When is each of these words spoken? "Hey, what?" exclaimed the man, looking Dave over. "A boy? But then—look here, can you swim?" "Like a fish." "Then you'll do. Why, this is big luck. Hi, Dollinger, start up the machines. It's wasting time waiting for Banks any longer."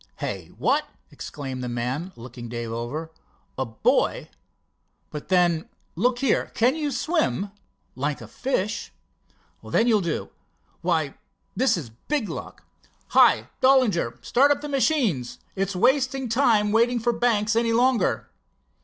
"Hey, 0.17 0.47
what?" 0.57 0.87
exclaimed 1.11 1.63
the 1.63 1.69
man, 1.69 2.11
looking 2.15 2.49
Dave 2.49 2.71
over. 2.71 3.11
"A 3.55 3.67
boy? 3.67 4.29
But 5.11 5.27
then—look 5.27 6.17
here, 6.17 6.47
can 6.55 6.75
you 6.75 6.89
swim?" 6.89 7.51
"Like 7.95 8.19
a 8.19 8.27
fish." 8.27 8.91
"Then 9.63 9.85
you'll 9.87 10.01
do. 10.01 10.31
Why, 10.81 11.19
this 11.55 11.77
is 11.77 11.91
big 11.91 12.29
luck. 12.29 12.63
Hi, 13.09 13.49
Dollinger, 13.61 14.17
start 14.25 14.49
up 14.49 14.61
the 14.61 14.67
machines. 14.69 15.37
It's 15.55 15.75
wasting 15.75 16.29
time 16.29 16.71
waiting 16.71 16.99
for 16.99 17.13
Banks 17.13 17.55
any 17.55 17.71
longer." 17.71 18.27